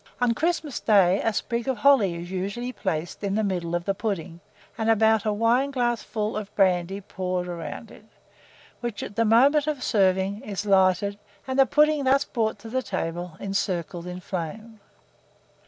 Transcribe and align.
On 0.19 0.33
Christmas 0.33 0.79
day 0.79 1.21
a 1.21 1.31
sprig 1.31 1.67
of 1.67 1.77
holly 1.77 2.15
is 2.15 2.31
usually 2.31 2.71
placed 2.73 3.23
in 3.23 3.35
the 3.35 3.43
middle 3.43 3.75
of 3.75 3.85
the 3.85 3.93
pudding, 3.93 4.39
and 4.75 4.89
about 4.89 5.25
a 5.27 5.31
wineglassful 5.31 6.35
of 6.35 6.55
brandy 6.55 7.01
poured 7.01 7.45
round 7.45 7.91
it, 7.91 8.05
which, 8.79 9.03
at 9.03 9.15
the 9.15 9.25
moment 9.25 9.67
of 9.67 9.83
serving, 9.83 10.41
is 10.41 10.65
lighted, 10.65 11.19
and 11.45 11.59
the 11.59 11.67
pudding 11.67 12.05
thus 12.05 12.25
brought 12.25 12.57
to 12.57 12.81
table 12.81 13.37
encircled 13.39 14.07
in 14.07 14.19
flame. 14.19 14.79